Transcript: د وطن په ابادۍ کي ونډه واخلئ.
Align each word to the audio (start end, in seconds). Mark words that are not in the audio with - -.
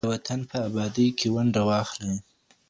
د 0.03 0.05
وطن 0.13 0.39
په 0.49 0.57
ابادۍ 0.67 1.07
کي 1.19 1.27
ونډه 1.33 1.61
واخلئ. 1.69 2.15